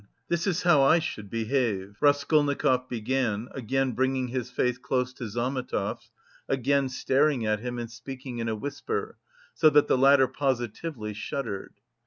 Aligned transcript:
This 0.29 0.47
is 0.47 0.63
how 0.63 0.81
I 0.81 0.97
should 0.97 1.29
behave," 1.29 1.95
Raskolnikov 2.01 2.89
began, 2.89 3.49
again 3.51 3.91
bringing 3.91 4.29
his 4.29 4.49
face 4.49 4.79
close 4.79 5.13
to 5.13 5.29
Zametov's, 5.29 6.09
again 6.49 6.89
staring 6.89 7.45
at 7.45 7.59
him 7.59 7.77
and 7.77 7.91
speaking 7.91 8.39
in 8.39 8.49
a 8.49 8.55
whisper, 8.55 9.19
so 9.53 9.69
that 9.69 9.85
the 9.87 9.99
latter 9.99 10.27
positively 10.27 11.13
shuddered. 11.13 11.75